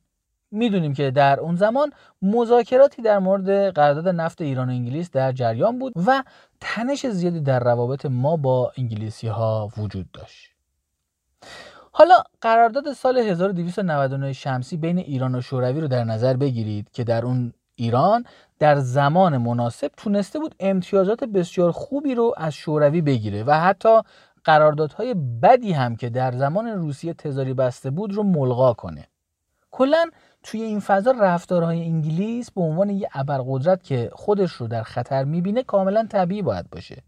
[0.51, 5.79] می‌دونیم که در اون زمان مذاکراتی در مورد قرارداد نفت ایران و انگلیس در جریان
[5.79, 6.23] بود و
[6.61, 10.51] تنش زیادی در روابط ما با انگلیسی ها وجود داشت.
[11.93, 17.25] حالا قرارداد سال 1299 شمسی بین ایران و شوروی رو در نظر بگیرید که در
[17.25, 18.25] اون ایران
[18.59, 24.01] در زمان مناسب تونسته بود امتیازات بسیار خوبی رو از شوروی بگیره و حتی
[24.45, 29.07] قراردادهای بدی هم که در زمان روسیه تزاری بسته بود رو ملغا کنه.
[29.71, 30.11] کلا
[30.43, 35.63] توی این فضا رفتارهای انگلیس به عنوان یه ابرقدرت که خودش رو در خطر می‌بینه
[35.63, 37.03] کاملا طبیعی باید باشه.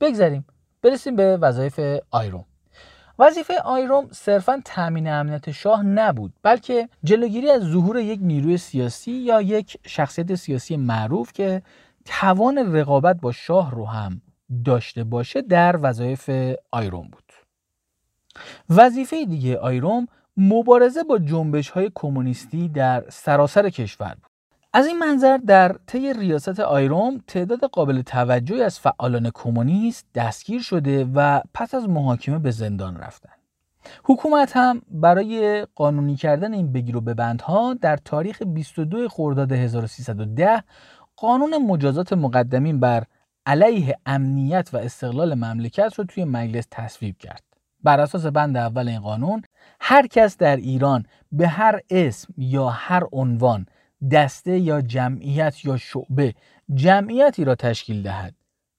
[0.00, 0.44] بگذاریم
[0.82, 2.44] برسیم به وظایف آیروم.
[3.18, 9.40] وظیفه آیروم صرفا تامین امنیت شاه نبود بلکه جلوگیری از ظهور یک نیروی سیاسی یا
[9.40, 11.62] یک شخصیت سیاسی معروف که
[12.04, 14.22] توان رقابت با شاه رو هم
[14.64, 16.30] داشته باشه در وظایف
[16.70, 17.32] آیروم بود.
[18.70, 20.06] وظیفه دیگه آیروم
[20.42, 24.30] مبارزه با جنبش های کمونیستی در سراسر کشور بود
[24.72, 31.04] از این منظر در طی ریاست آیروم تعداد قابل توجهی از فعالان کمونیست دستگیر شده
[31.14, 33.32] و پس از محاکمه به زندان رفتن
[34.04, 40.64] حکومت هم برای قانونی کردن این بگیر و ببندها در تاریخ 22 خرداد 1310
[41.16, 43.04] قانون مجازات مقدمین بر
[43.46, 47.49] علیه امنیت و استقلال مملکت رو توی مجلس تصویب کرد.
[47.82, 49.42] بر اساس بند اول این قانون
[49.80, 53.66] هر کس در ایران به هر اسم یا هر عنوان
[54.12, 56.34] دسته یا جمعیت یا شعبه
[56.74, 58.34] جمعیتی را تشکیل دهد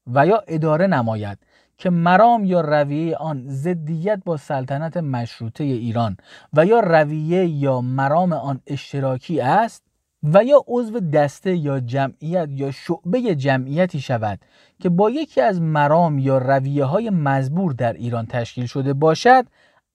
[0.08, 1.38] و یا اداره نماید
[1.78, 6.18] که مرام یا رویه آن ضدیت با سلطنت مشروطه ایران
[6.54, 9.84] و یا رویه یا مرام آن اشتراکی است
[10.24, 14.40] و یا عضو دسته یا جمعیت یا شعبه جمعیتی شود
[14.80, 19.46] که با یکی از مرام یا رویه های مزبور در ایران تشکیل شده باشد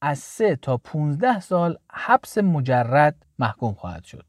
[0.00, 4.24] از سه تا 15 سال حبس مجرد محکوم خواهد شد.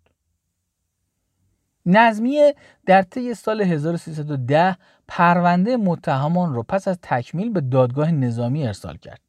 [1.86, 2.56] نظمیه
[2.86, 9.27] در طی سال 1310 پرونده متهمان را پس از تکمیل به دادگاه نظامی ارسال کرد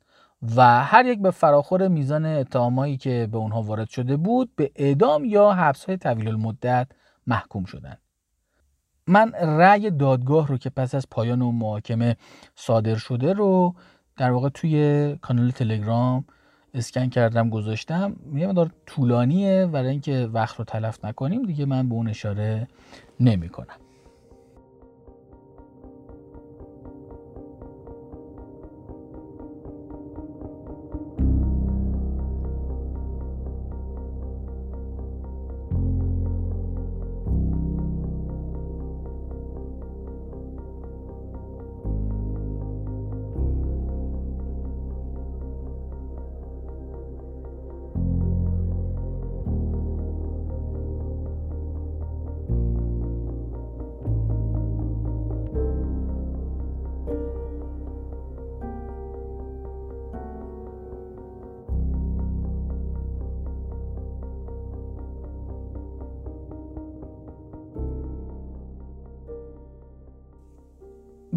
[0.56, 5.24] و هر یک به فراخور میزان اتهامایی که به اونها وارد شده بود به اعدام
[5.24, 6.88] یا حبس های طویل المدت
[7.26, 7.98] محکوم شدند.
[9.06, 12.16] من رأی دادگاه رو که پس از پایان اون محاکمه
[12.54, 13.74] صادر شده رو
[14.16, 16.24] در واقع توی کانال تلگرام
[16.74, 21.94] اسکن کردم گذاشتم یه مدار طولانیه برای اینکه وقت رو تلف نکنیم دیگه من به
[21.94, 22.68] اون اشاره
[23.20, 23.87] نمی کنم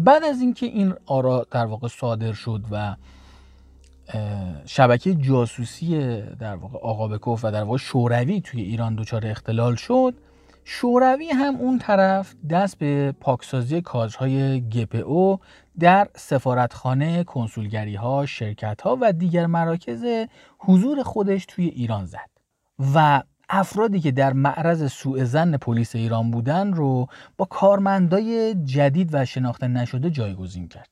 [0.04, 2.96] بعد از اینکه این آرا در واقع صادر شد و
[4.66, 10.14] شبکه جاسوسی در واقع آقا بکوف و در واقع شوروی توی ایران دچار اختلال شد
[10.64, 15.38] شوروی هم اون طرف دست به پاکسازی کادرهای گپو
[15.78, 20.04] در سفارتخانه، کنسولگری ها، شرکت ها و دیگر مراکز
[20.58, 22.30] حضور خودش توی ایران زد.
[22.94, 23.22] و
[23.54, 29.68] افرادی که در معرض سوء زن پلیس ایران بودن رو با کارمندای جدید و شناخته
[29.68, 30.88] نشده جایگزین کرد.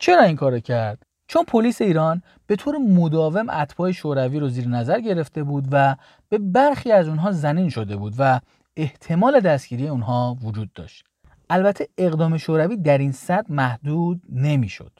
[0.00, 5.00] چرا این کار کرد؟ چون پلیس ایران به طور مداوم اتباع شوروی رو زیر نظر
[5.00, 5.96] گرفته بود و
[6.28, 8.40] به برخی از اونها زنین شده بود و
[8.76, 11.04] احتمال دستگیری اونها وجود داشت.
[11.50, 14.92] البته اقدام شوروی در این صد محدود نمی‌شد.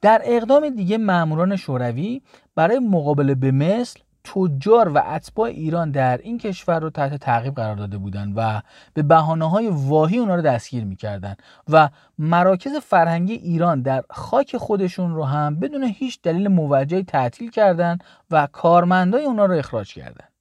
[0.00, 2.22] در اقدام دیگه ماموران شوروی
[2.54, 7.76] برای مقابله به مثل تجار و اتباع ایران در این کشور رو تحت تعقیب قرار
[7.76, 8.62] داده بودند و
[8.94, 11.34] به بهانه های واهی اونا رو دستگیر می‌کردن
[11.68, 18.04] و مراکز فرهنگی ایران در خاک خودشون رو هم بدون هیچ دلیل موجهی تعطیل کردند
[18.30, 20.32] و کارمندای اونا رو اخراج کردند.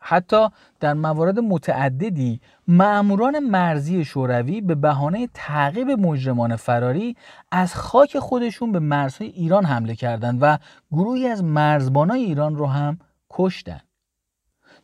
[0.00, 0.48] حتی
[0.80, 7.16] در موارد متعددی معموران مرزی شوروی به بهانه تعقیب مجرمان فراری
[7.52, 10.58] از خاک خودشون به مرزهای ایران حمله کردند و
[10.92, 12.98] گروهی از مرزبانای ایران رو هم
[13.30, 13.80] کشتن.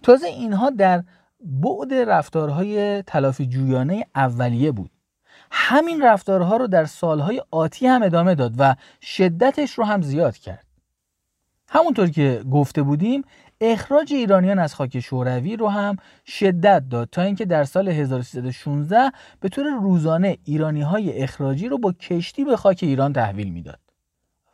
[0.03, 1.05] تازه اینها در
[1.41, 4.91] بعد رفتارهای تلافی جویانه اولیه بود.
[5.51, 10.67] همین رفتارها رو در سالهای آتی هم ادامه داد و شدتش رو هم زیاد کرد.
[11.69, 13.23] همونطور که گفته بودیم
[13.61, 19.49] اخراج ایرانیان از خاک شوروی رو هم شدت داد تا اینکه در سال 1316 به
[19.49, 23.81] طور روزانه ایرانی های اخراجی رو با کشتی به خاک ایران تحویل می‌داد.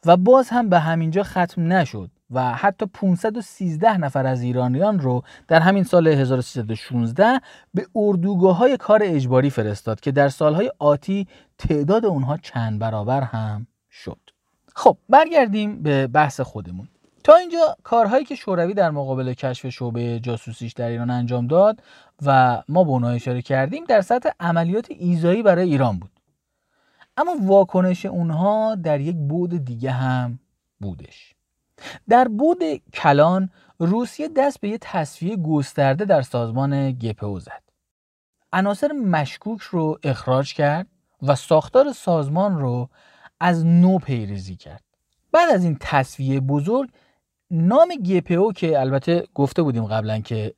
[0.06, 2.10] و باز هم به همینجا ختم نشد.
[2.30, 7.40] و حتی 513 نفر از ایرانیان رو در همین سال 1316
[7.74, 11.26] به اردوگاه های کار اجباری فرستاد که در سالهای آتی
[11.58, 14.18] تعداد اونها چند برابر هم شد.
[14.74, 16.88] خب برگردیم به بحث خودمون.
[17.24, 21.82] تا اینجا کارهایی که شوروی در مقابل کشف شعبه جاسوسیش در ایران انجام داد
[22.22, 26.10] و ما به اونها اشاره کردیم در سطح عملیات ایزایی برای ایران بود.
[27.16, 30.38] اما واکنش اونها در یک بود دیگه هم
[30.80, 31.34] بودش.
[32.08, 32.58] در بود
[32.94, 37.62] کلان روسیه دست به یه تصفیه گسترده در سازمان گپو زد.
[38.52, 40.86] عناصر مشکوک رو اخراج کرد
[41.22, 42.88] و ساختار سازمان رو
[43.40, 44.82] از نو پیریزی کرد.
[45.32, 46.90] بعد از این تصفیه بزرگ
[47.50, 50.54] نام گپو که البته گفته بودیم قبلا که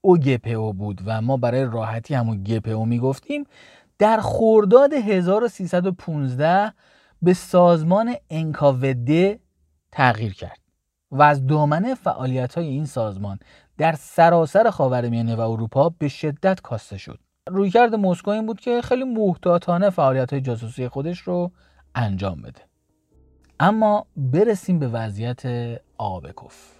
[0.00, 3.44] او گپو بود و ما برای راحتی همون گپو می‌گفتیم
[3.98, 6.72] در خورداد 1315
[7.22, 9.40] به سازمان انکاوده
[9.92, 10.65] تغییر کرد.
[11.10, 13.38] و از دامنه فعالیت های این سازمان
[13.78, 17.18] در سراسر خاورمیانه و اروپا به شدت کاسته شد.
[17.48, 21.52] رویکرد مسکو این بود که خیلی محتاطانه فعالیت های جاسوسی خودش رو
[21.94, 22.60] انجام بده.
[23.60, 25.42] اما برسیم به وضعیت
[25.98, 26.76] آبکف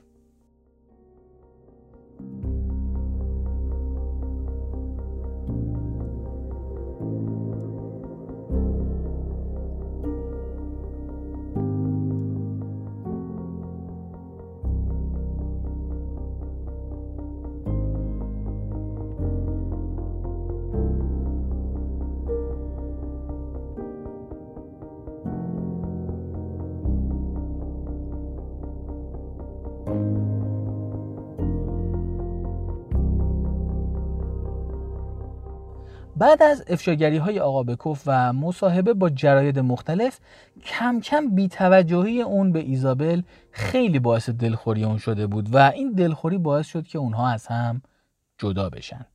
[36.18, 40.18] بعد از افشاگری های آقا بکوف و مصاحبه با جراید مختلف
[40.64, 46.38] کم کم بیتوجهی اون به ایزابل خیلی باعث دلخوری اون شده بود و این دلخوری
[46.38, 47.82] باعث شد که اونها از هم
[48.38, 49.06] جدا بشن.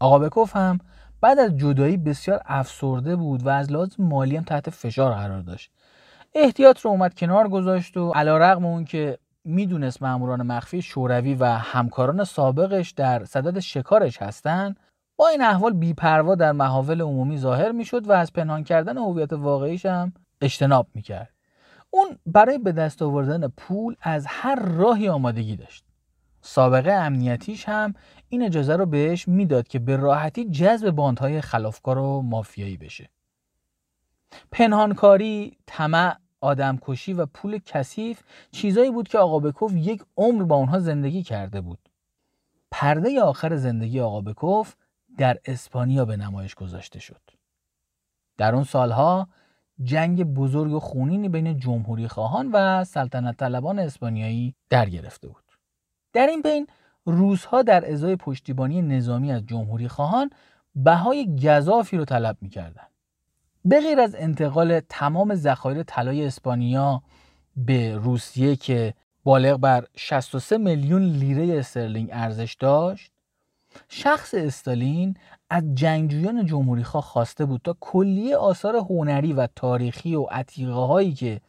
[0.00, 0.78] آقا بکوف هم
[1.20, 5.70] بعد از جدایی بسیار افسرده بود و از لحاظ مالی هم تحت فشار قرار داشت.
[6.34, 11.44] احتیاط رو اومد کنار گذاشت و علا رقم اون که می‌دونست ماموران مخفی شوروی و
[11.44, 14.76] همکاران سابقش در صدد شکارش هستند
[15.20, 19.86] با این احوال بیپروا در محافل عمومی ظاهر می‌شد و از پنهان کردن هویت واقعیش
[19.86, 21.34] هم اجتناب می‌کرد.
[21.90, 25.84] اون برای به دست آوردن پول از هر راهی آمادگی داشت.
[26.40, 27.94] سابقه امنیتیش هم
[28.28, 33.10] این اجازه رو بهش می‌داد که به راحتی جذب باندهای خلافکار و مافیایی بشه.
[34.52, 40.78] پنهانکاری، طمع، آدمکشی و پول کثیف چیزایی بود که آقا بکوف یک عمر با اونها
[40.78, 41.78] زندگی کرده بود.
[42.70, 44.74] پرده آخر زندگی آقا بکوف
[45.18, 47.20] در اسپانیا به نمایش گذاشته شد.
[48.36, 49.28] در اون سالها
[49.82, 55.44] جنگ بزرگ و خونینی بین جمهوری خواهان و سلطنت طلبان اسپانیایی در گرفته بود.
[56.12, 56.66] در این بین
[57.04, 60.30] روزها در ازای پشتیبانی نظامی از جمهوری خواهان
[60.74, 62.86] بهای گذافی رو طلب می‌کردن.
[63.64, 67.02] به غیر از انتقال تمام ذخایر طلای اسپانیا
[67.56, 68.94] به روسیه که
[69.24, 73.12] بالغ بر 63 میلیون لیره استرلینگ ارزش داشت
[73.88, 75.16] شخص استالین
[75.50, 81.12] از جنگجویان جمهوری خواه خواسته بود تا کلیه آثار هنری و تاریخی و عتیقه هایی
[81.12, 81.40] که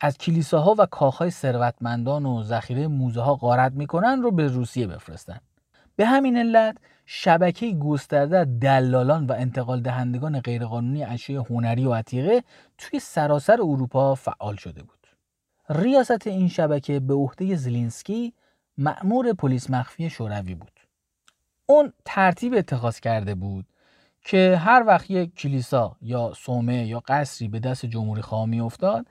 [0.00, 5.40] از کلیساها و کاخهای ثروتمندان و ذخیره موزه ها غارت می‌کنن رو به روسیه بفرستن.
[5.96, 12.42] به همین علت شبکه گسترده دلالان و انتقال دهندگان غیرقانونی اشیاء هنری و عتیقه
[12.78, 15.06] توی سراسر اروپا فعال شده بود.
[15.68, 18.32] ریاست این شبکه به عهده زلینسکی
[18.78, 20.71] مأمور پلیس مخفی شوروی بود.
[21.66, 23.66] اون ترتیب اتخاذ کرده بود
[24.24, 29.06] که هر وقت یک کلیسا یا صومعه یا قصری به دست جمهوری خواه می افتاد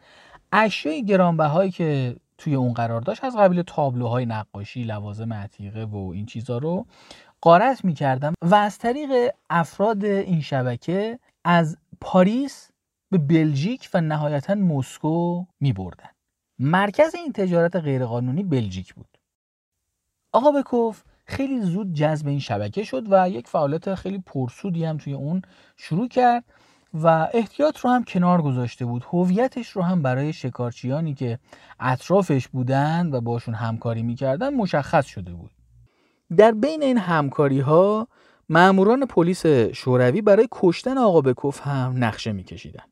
[0.52, 6.26] اشیای گرانبهایی که توی اون قرار داشت از قبیل تابلوهای نقاشی لوازم عتیقه و این
[6.26, 6.86] چیزا رو
[7.41, 9.10] قارت می‌کردن و از طریق
[9.49, 12.72] افراد این شبکه از پاریس
[13.12, 16.10] به بلژیک و نهایتا مسکو می بردن.
[16.60, 19.18] مرکز این تجارت غیرقانونی بلژیک بود.
[20.32, 25.14] آقا بکوف خیلی زود جذب این شبکه شد و یک فعالیت خیلی پرسودی هم توی
[25.14, 25.42] اون
[25.78, 26.44] شروع کرد
[26.94, 29.06] و احتیاط رو هم کنار گذاشته بود.
[29.12, 31.40] هویتش رو هم برای شکارچیانی که
[31.80, 35.52] اطرافش بودند و باشون همکاری می‌کردن مشخص شده بود.
[36.38, 38.08] در بین این همکاری ها
[38.50, 42.84] ماموران پلیس شوروی برای کشتن آقا بکوف هم نقشه میکشیدن.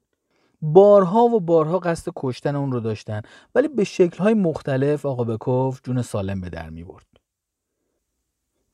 [0.62, 3.22] بارها و بارها قصد کشتن اون رو داشتن
[3.56, 7.09] ولی به شکلهای مختلف آقا بکوف جون سالم به در می برد.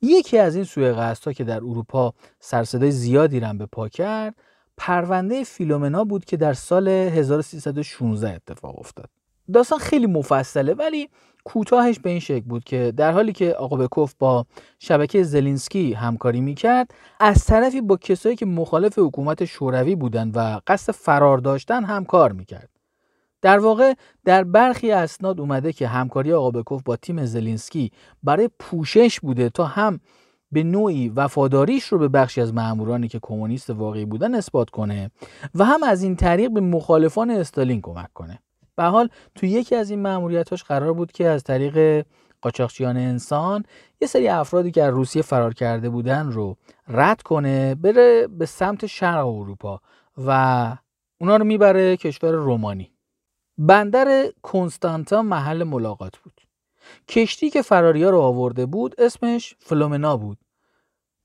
[0.02, 4.34] یکی از این سوی ها که در اروپا سرصدای زیادی رم به پا کرد
[4.76, 9.08] پرونده فیلومنا بود که در سال 1316 اتفاق افتاد.
[9.52, 11.08] داستان خیلی مفصله ولی
[11.44, 14.46] کوتاهش به این شکل بود که در حالی که آقا بکوف با
[14.78, 20.92] شبکه زلینسکی همکاری می‌کرد از طرفی با کسایی که مخالف حکومت شوروی بودند و قصد
[20.92, 22.75] فرار داشتن همکار می‌کرد
[23.46, 23.94] در واقع
[24.24, 27.92] در برخی اسناد اومده که همکاری آقا بکوف با تیم زلینسکی
[28.22, 30.00] برای پوشش بوده تا هم
[30.52, 35.10] به نوعی وفاداریش رو به بخشی از مامورانی که کمونیست واقعی بودن اثبات کنه
[35.54, 38.38] و هم از این طریق به مخالفان استالین کمک کنه.
[38.76, 42.06] به حال تو یکی از این مأموریتاش قرار بود که از طریق
[42.42, 43.64] قاچاقچیان انسان
[44.00, 46.56] یه سری افرادی که از روسیه فرار کرده بودن رو
[46.88, 49.80] رد کنه بره به سمت شرق اروپا
[50.26, 50.76] و
[51.20, 52.95] اونا رو می‌بره کشور رومانی.
[53.58, 56.40] بندر کنستانتا محل ملاقات بود.
[57.08, 60.38] کشتی که فراریا رو آورده بود اسمش فلومنا بود.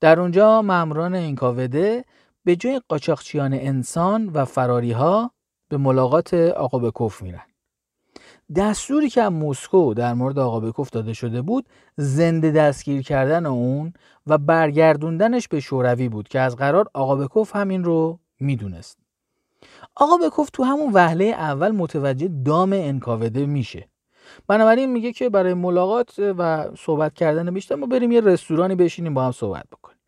[0.00, 2.04] در اونجا ماموران اینکاوده
[2.44, 5.30] به جای قاچاقچیان انسان و فراری ها
[5.68, 7.42] به ملاقات آقا بکوف میرن.
[8.56, 13.92] دستوری که از مسکو در مورد آقا بکوف داده شده بود زنده دستگیر کردن اون
[14.26, 19.01] و برگردوندنش به شوروی بود که از قرار آقا بکوف همین رو می‌دونست.
[19.96, 23.88] آقا بکوف تو همون وهله اول متوجه دام انکاوده میشه.
[24.48, 29.24] بنابراین میگه که برای ملاقات و صحبت کردن بیشتر ما بریم یه رستورانی بشینیم با
[29.24, 29.98] هم صحبت بکنیم.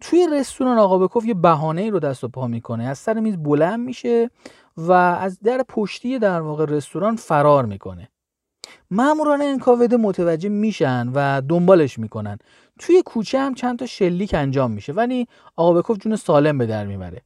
[0.00, 2.84] توی رستوران آقا بکوف یه بهانه ای رو دست و پا می‌کنه.
[2.84, 4.30] از سر میز بلند میشه
[4.76, 8.08] و از در پشتی در واقع رستوران فرار می‌کنه.
[8.90, 12.38] ماموران انکاوده متوجه میشن و دنبالش می‌کنن.
[12.78, 14.92] توی کوچه هم چند تا شلیک انجام میشه.
[14.92, 15.26] ولی
[15.56, 17.22] آقا بکوف جون سالم به در می‌بره.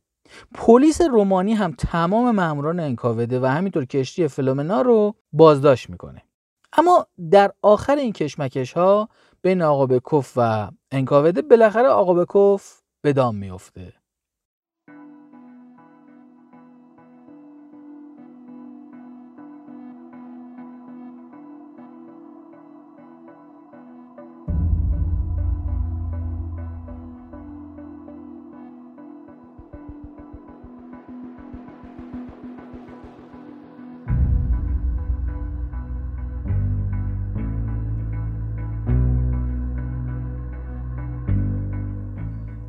[0.54, 6.22] پلیس رومانی هم تمام ماموران انکاوده و همینطور کشتی فلومنا رو بازداشت می‌کنه.
[6.72, 9.08] اما در آخر این کشمکش ها
[9.42, 13.92] بین آقا بکوف و انکاوده بالاخره آقا بکوف به دام میفته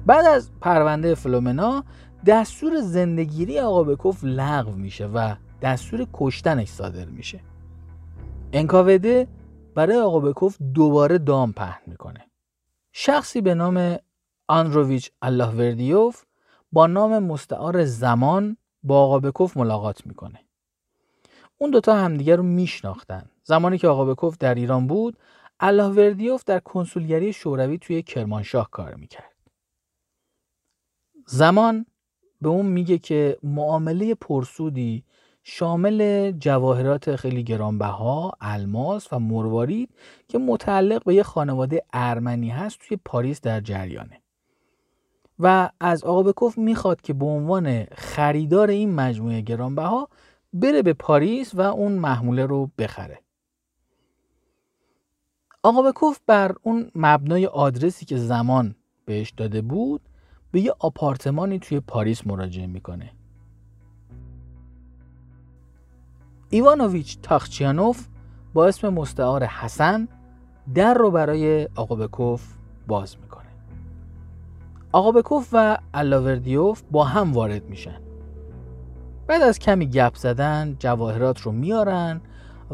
[0.06, 1.84] بعد از پرونده فلومنا
[2.26, 7.40] دستور زندگیری آقا بکوف لغو میشه و دستور کشتنش صادر میشه.
[8.54, 9.28] انکاوده
[9.76, 12.26] برای آقا بکوف دوباره دام پهن می‌کنه.
[12.92, 13.98] شخصی به نام
[14.48, 16.24] آندروویچ وردیوف
[16.72, 20.40] با نام مستعار زمان با آقا بکوف ملاقات می‌کنه.
[21.58, 23.30] اون دوتا همدیگر رو میشناختن.
[23.44, 25.18] زمانی که آقا بکوف در ایران بود
[25.62, 29.35] وردیوف در کنسولگری شوروی توی کرمانشاه کار می‌کرد.
[31.26, 31.86] زمان
[32.42, 35.04] به اون میگه که معامله پرسودی
[35.44, 39.90] شامل جواهرات خیلی گرانبها، الماس و مروارید
[40.28, 44.22] که متعلق به یه خانواده ارمنی هست توی پاریس در جریانه.
[45.40, 50.10] و از آقا بکوف می‌خواد که به عنوان خریدار این مجموعه گرانبها
[50.54, 53.20] بره به پاریس و اون محموله رو بخره.
[55.64, 60.02] آقا بکوف بر اون مبنای آدرسی که زمان بهش داده بود
[60.56, 63.12] به یه آپارتمانی توی پاریس مراجعه می‌کنه.
[66.50, 68.08] ایوانوویچ تاخچیانوف
[68.54, 70.08] با اسم مستعار حسن
[70.76, 72.54] در رو برای آقابکوف
[72.88, 73.50] باز می‌کنه.
[74.92, 78.02] آقابکوف و الاوردیوف با هم وارد میشن.
[79.28, 82.22] بعد از کمی گپ زدن جواهرات رو میارن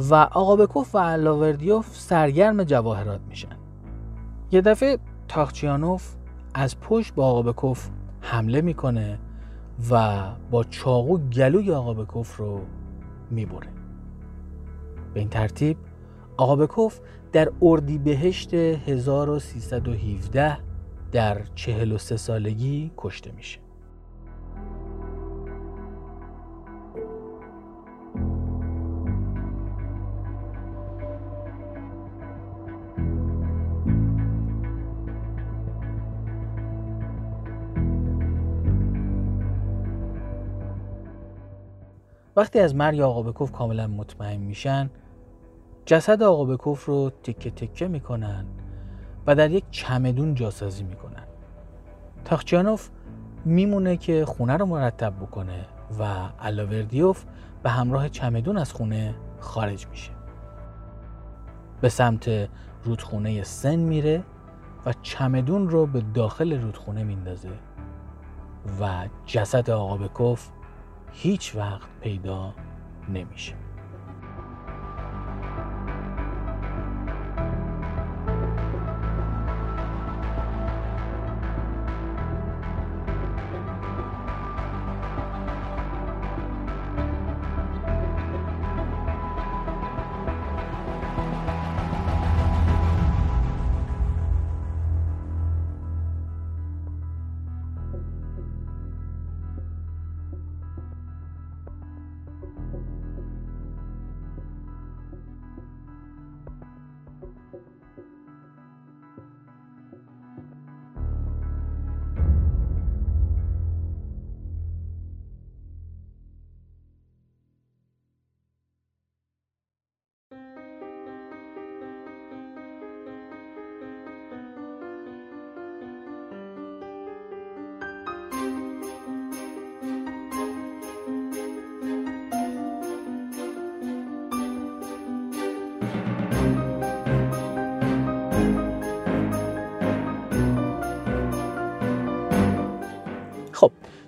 [0.10, 3.58] و آقابکوف و الاوردیوف سرگرم جواهرات میشن.
[4.52, 6.21] یه دفعه تاخچیانوف
[6.54, 7.90] از پشت به آقا بکف
[8.22, 9.20] حمله می‌کنه
[9.92, 10.22] و
[10.52, 12.62] با چاقو گلوی آقا بکف رو
[13.32, 13.68] می‌بره.
[15.14, 15.78] به این ترتیب
[16.38, 17.00] آقابکوف
[17.32, 20.58] در اردیبهشت 1317
[21.12, 23.60] در 43 سالگی کشته میشه.
[42.36, 44.90] وقتی از مرگ آقا بکوف کاملا مطمئن میشن
[45.86, 48.46] جسد آقا بکوف رو تکه تکه می‌کنن
[49.28, 51.24] و در یک چمدون جاسازی می‌کنن.
[52.26, 52.90] تاخچیانوف
[53.46, 55.66] میمونه که خونه رو مرتب بکنه
[56.00, 57.26] و الاوردیوف
[57.64, 60.12] به همراه چمدون از خونه خارج میشه.
[61.82, 62.50] به سمت
[62.84, 64.24] رودخونه سن میره
[64.86, 67.50] و چمدون رو به داخل رودخونه میندازه
[68.82, 70.50] و جسد آقا بکوف
[71.14, 72.56] هیچ وقت پیدا
[73.10, 73.61] نمیشه.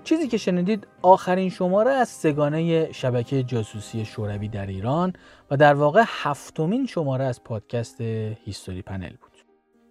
[0.03, 5.13] چیزی که شنیدید آخرین شماره از سگانه شبکه جاسوسی شوروی در ایران
[5.51, 9.31] و در واقع هفتمین شماره از پادکست هیستوری پنل بود.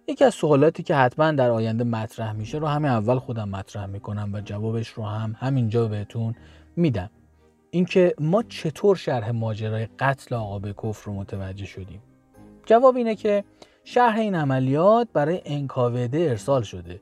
[0.07, 4.29] یکی از سوالاتی که حتما در آینده مطرح میشه رو همین اول خودم مطرح می‌کنم
[4.33, 6.35] و جوابش رو هم همینجا بهتون
[6.75, 7.09] میدم.
[7.71, 12.01] اینکه ما چطور شرح ماجرای قتل آقا بکوف رو متوجه شدیم؟
[12.65, 13.43] جواب اینه که
[13.83, 17.01] شرح این عملیات برای انکاوده ارسال شده.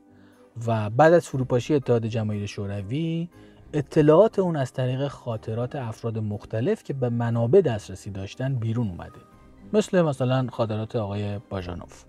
[0.68, 3.30] و بعد از فروپاشی اتحاد جماهیر شوروی
[3.74, 9.20] اطلاعات اون از طریق خاطرات افراد مختلف که به منابع دسترسی داشتن بیرون اومده.
[9.74, 12.04] مثل مثلا خاطرات آقای باژانوف.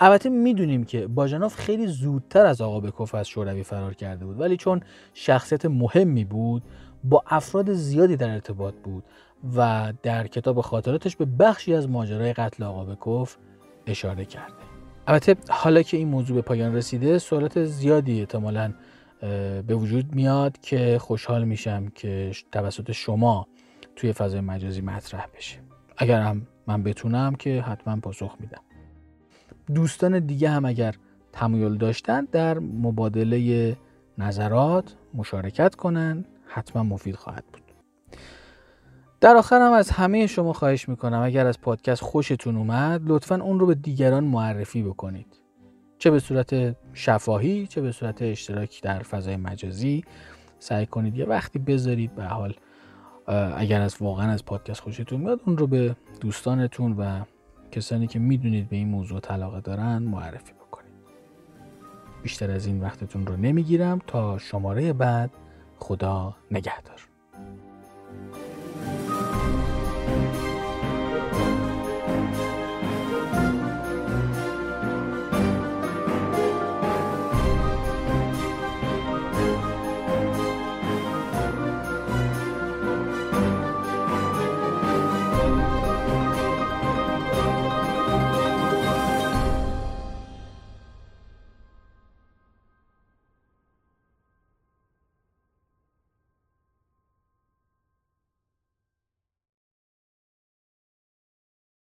[0.00, 4.56] البته می‌دونیم که باژانوف خیلی زودتر از آقا بکوف از شوروی فرار کرده بود ولی
[4.56, 4.82] چون
[5.14, 6.62] شخصیت مهمی بود
[7.04, 9.04] با افراد زیادی در ارتباط بود
[9.56, 13.36] و در کتاب خاطراتش به بخشی از ماجرای قتل آقا بکوف
[13.86, 14.73] اشاره کرده.
[15.06, 18.72] البته حالا که این موضوع به پایان رسیده سوالات زیادی احتمالا
[19.66, 23.46] به وجود میاد که خوشحال میشم که توسط شما
[23.96, 25.58] توی فضای مجازی مطرح بشه.
[25.96, 28.60] اگر هم من بتونم که حتما پاسخ میدم.
[29.74, 30.94] دوستان دیگه هم اگر
[31.32, 33.76] تمایل داشتن در مبادله
[34.18, 37.44] نظرات مشارکت کنن حتما مفید خواهد
[39.24, 43.60] در آخر هم از همه شما خواهش می‌کنم اگر از پادکست خوشتون اومد لطفا اون
[43.60, 45.26] رو به دیگران معرفی بکنید.
[45.98, 50.04] چه به صورت شفاهی چه به صورت اشتراک در فضای مجازی
[50.58, 52.14] سعی کنید یه وقتی بذارید.
[52.14, 52.54] به حال
[53.56, 57.20] اگر از واقعا از پادکست خوشتون میاد اون رو به دوستانتون و
[57.70, 60.92] کسانی که می‌دونید به این موضوع علاقه دارن معرفی بکنید.
[62.22, 64.00] بیشتر از این وقتتون رو نمی‌گیرم.
[64.06, 65.30] تا شماره بعد
[65.78, 67.13] خدا نگهدار.